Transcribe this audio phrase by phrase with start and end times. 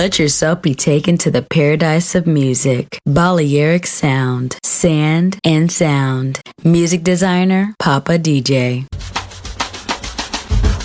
[0.00, 2.98] Let yourself be taken to the paradise of music.
[3.04, 6.40] Balearic Sound, Sand and Sound.
[6.64, 8.86] Music designer, Papa DJ.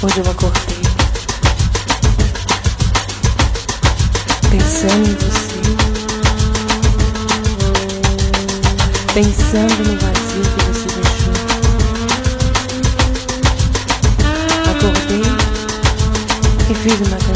[0.03, 0.83] Hoje eu acordei
[4.51, 5.61] pensando em você,
[9.13, 11.35] pensando no vazio que você deixou.
[14.71, 15.23] Acordei
[16.69, 17.34] e fiz uma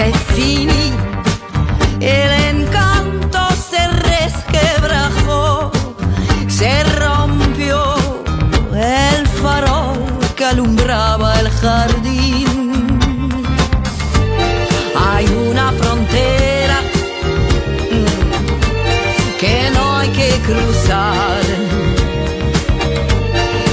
[0.00, 0.86] c'est fini.
[2.00, 5.70] El encanto se resquebrajó,
[6.48, 6.72] se
[7.04, 7.78] rompió
[8.74, 9.98] el farol
[10.36, 12.48] que alumbraba el jardín.
[15.08, 16.78] Hay una frontera
[19.40, 21.42] que no hay que cruzar.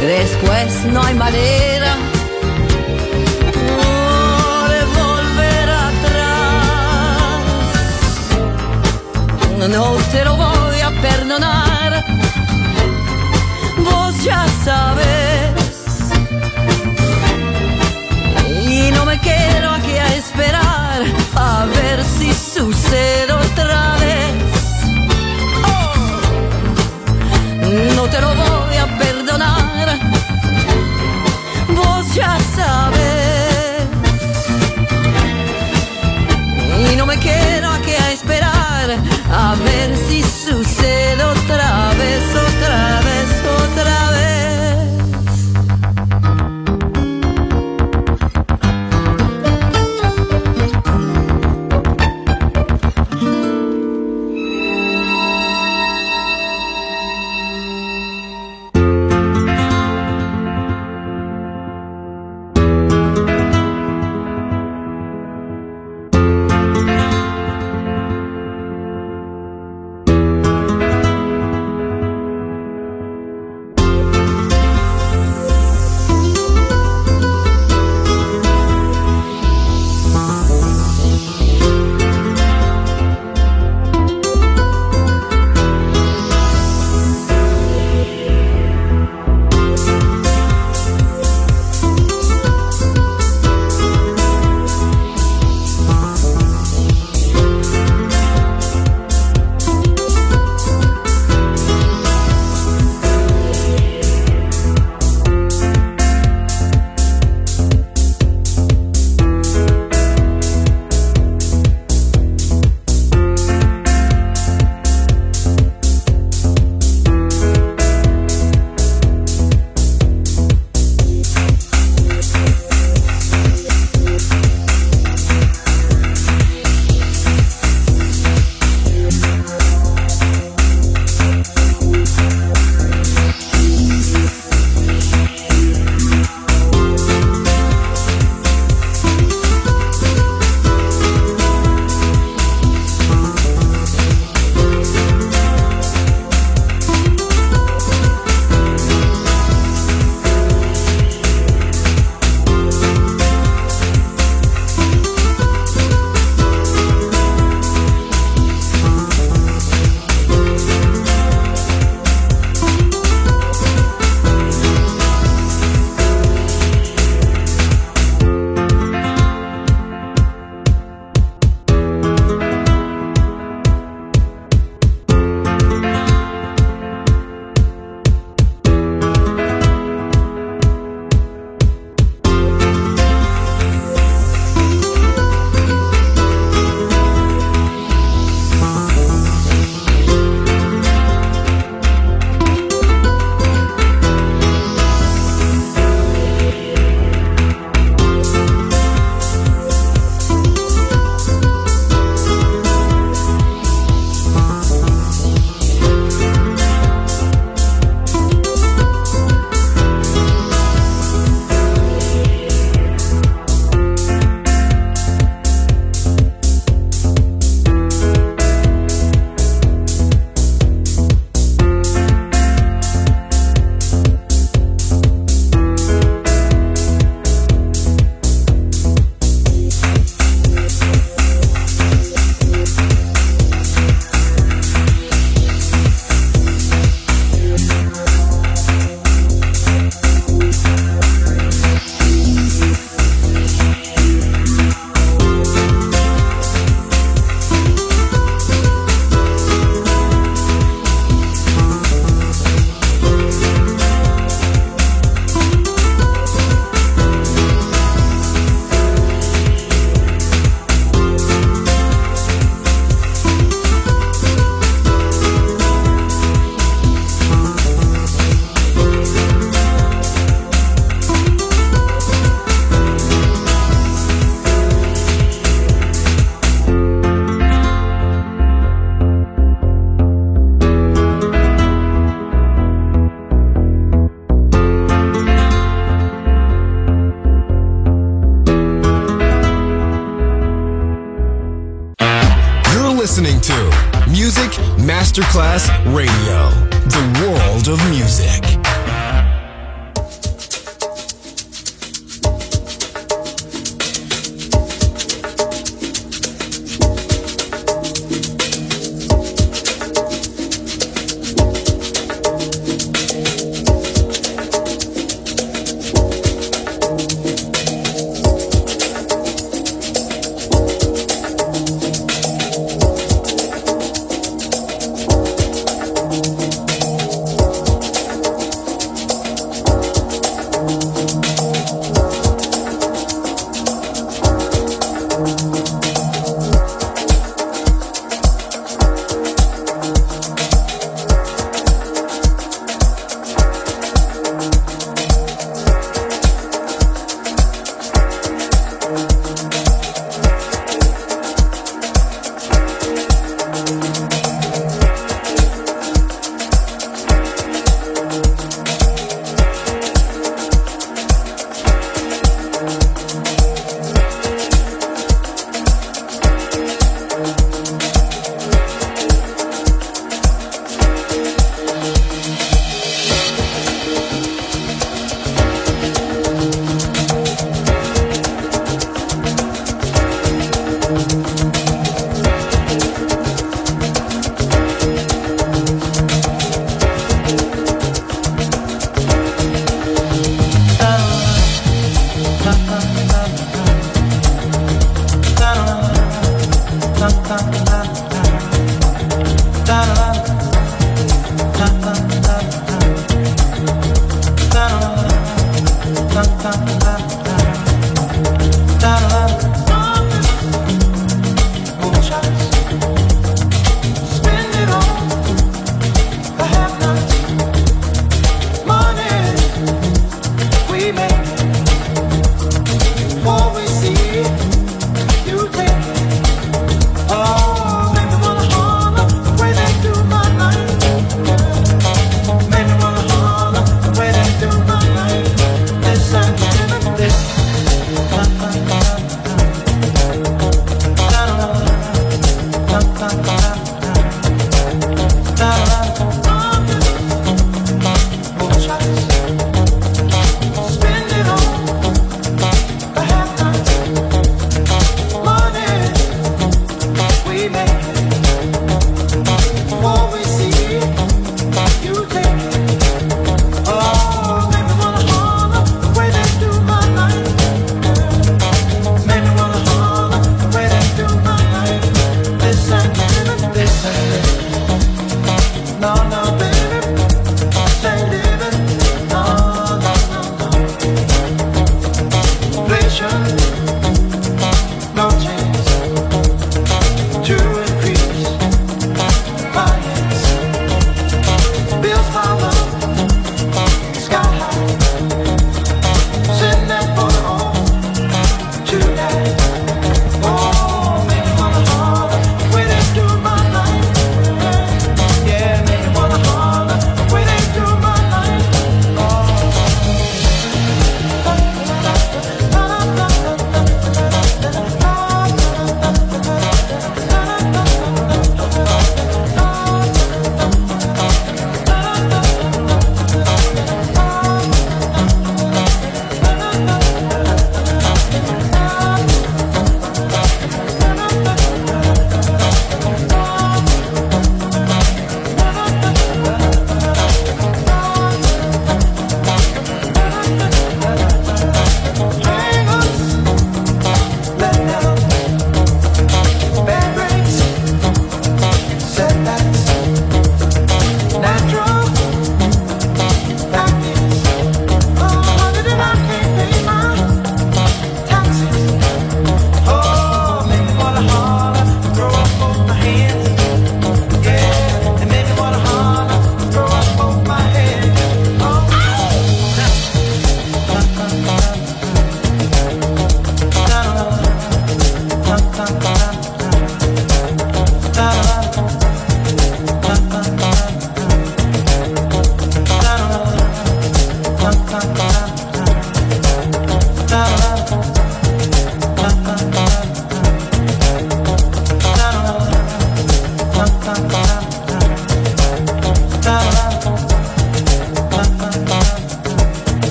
[0.00, 2.03] Después no hay manera
[9.68, 12.04] No te lo voy a perdonar.
[13.78, 15.54] Vos ya sabes.
[18.62, 21.02] Y no me quedo aquí a esperar
[21.34, 24.34] a ver si sucede otra vez.
[25.66, 25.94] Oh,
[27.96, 29.03] no te lo voy a perdonar.
[39.34, 39.63] of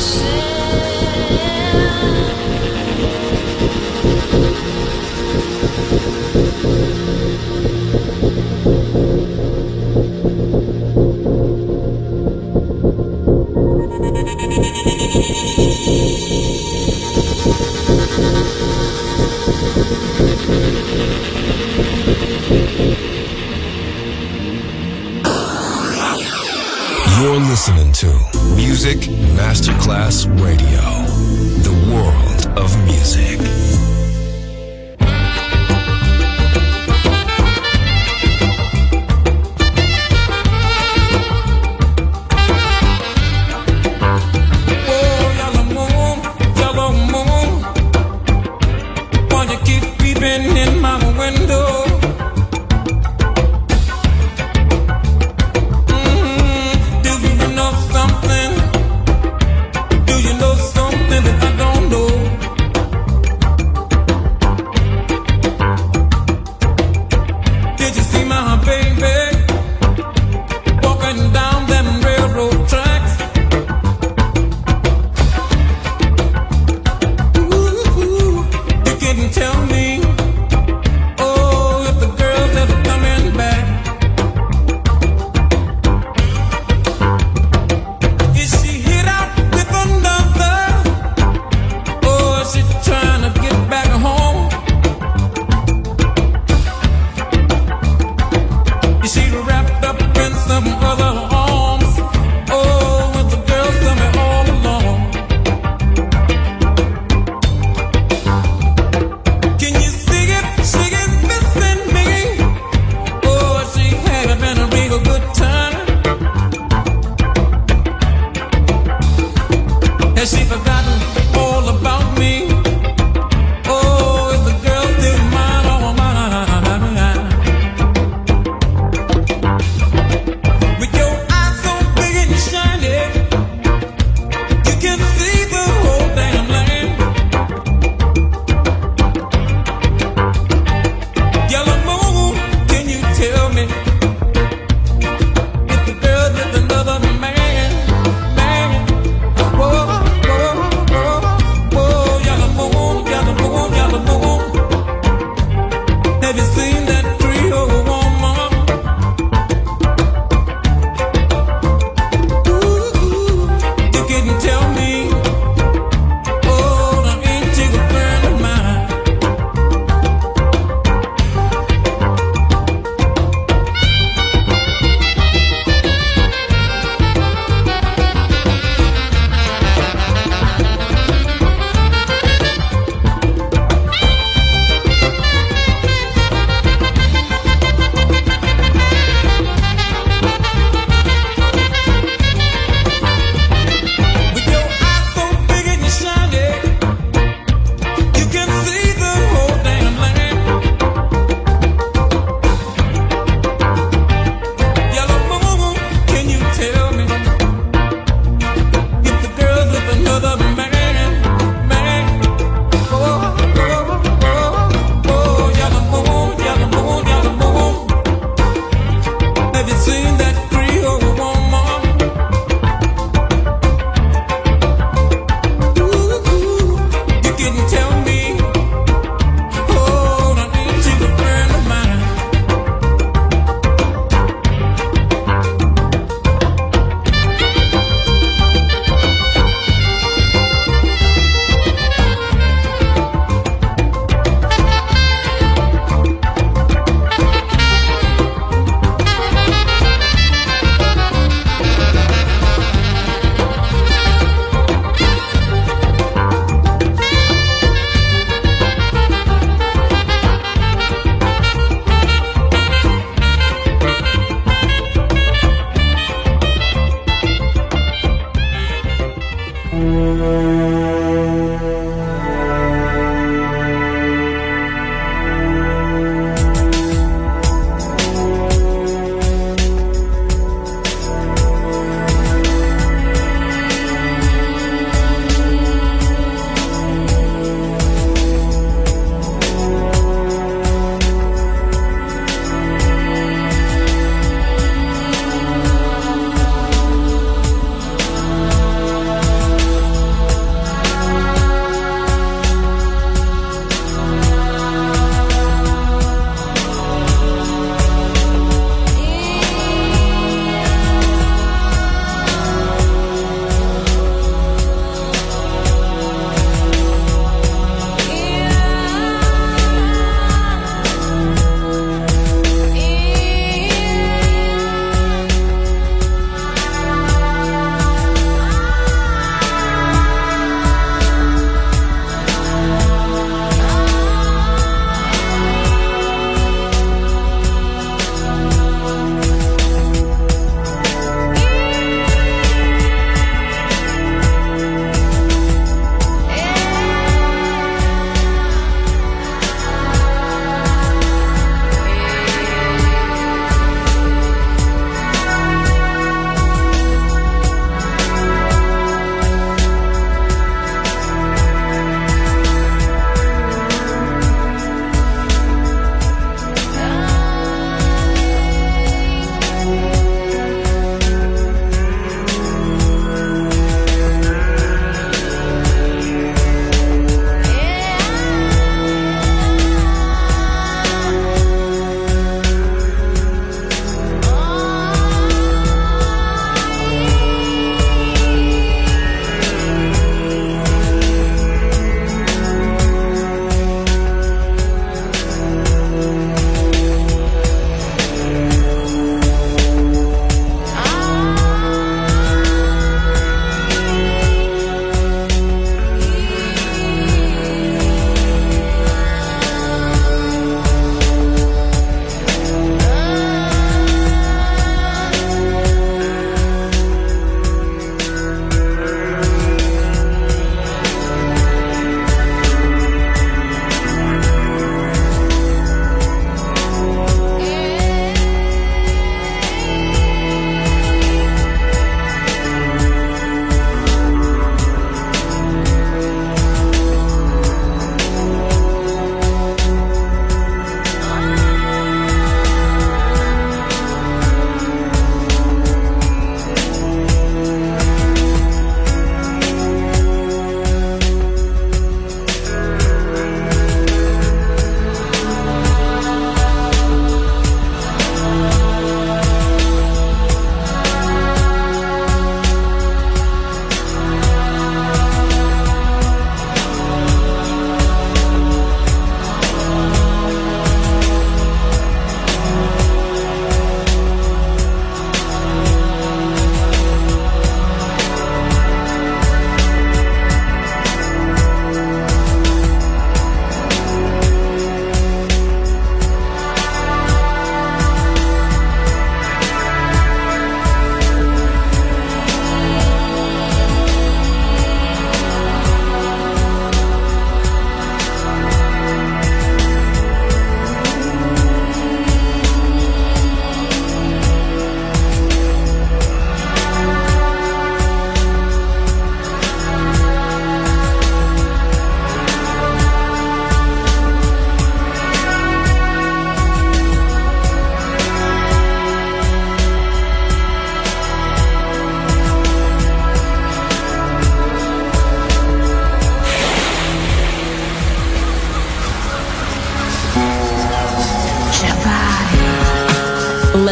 [0.00, 0.69] see.